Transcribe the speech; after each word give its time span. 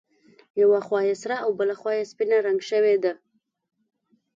یوه 0.61 0.79
خوا 0.87 0.99
یې 1.09 1.15
سره 1.21 1.35
او 1.43 1.49
بله 1.59 1.73
خوا 1.79 1.91
یې 1.97 2.09
سپینه 2.11 2.37
رنګ 2.47 2.59
شوې 2.69 2.95
ده. 3.03 3.13